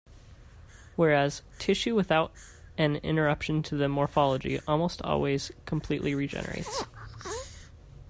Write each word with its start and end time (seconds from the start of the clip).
Whereas, 0.95 1.43
tissue 1.59 1.93
without 1.93 2.31
an 2.75 2.95
interruption 2.95 3.61
to 3.61 3.77
the 3.77 3.87
morphology 3.87 4.59
almost 4.67 4.99
always 5.03 5.51
completely 5.67 6.15
regenerates. 6.15 6.85